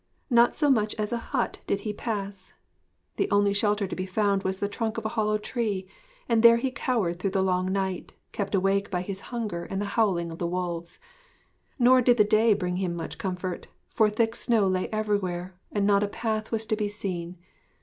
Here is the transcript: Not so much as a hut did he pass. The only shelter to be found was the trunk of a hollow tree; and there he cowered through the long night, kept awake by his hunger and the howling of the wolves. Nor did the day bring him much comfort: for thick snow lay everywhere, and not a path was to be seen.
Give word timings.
Not 0.31 0.55
so 0.55 0.71
much 0.71 0.95
as 0.95 1.13
a 1.13 1.19
hut 1.29 1.59
did 1.67 1.81
he 1.81 1.93
pass. 1.93 2.53
The 3.17 3.29
only 3.29 3.53
shelter 3.53 3.85
to 3.85 3.95
be 3.95 4.07
found 4.07 4.41
was 4.41 4.57
the 4.59 4.67
trunk 4.67 4.97
of 4.97 5.05
a 5.05 5.09
hollow 5.13 5.37
tree; 5.37 5.87
and 6.27 6.41
there 6.41 6.57
he 6.57 6.71
cowered 6.71 7.19
through 7.19 7.29
the 7.29 7.43
long 7.43 7.71
night, 7.71 8.13
kept 8.31 8.55
awake 8.55 8.89
by 8.89 9.03
his 9.03 9.19
hunger 9.29 9.63
and 9.65 9.79
the 9.79 9.85
howling 9.93 10.31
of 10.31 10.39
the 10.39 10.47
wolves. 10.47 10.97
Nor 11.77 12.01
did 12.01 12.17
the 12.17 12.23
day 12.23 12.55
bring 12.55 12.77
him 12.77 12.95
much 12.95 13.19
comfort: 13.19 13.67
for 13.93 14.09
thick 14.09 14.35
snow 14.35 14.67
lay 14.67 14.87
everywhere, 14.89 15.55
and 15.71 15.85
not 15.85 16.01
a 16.01 16.07
path 16.07 16.51
was 16.51 16.65
to 16.65 16.75
be 16.75 16.89
seen. 16.89 17.37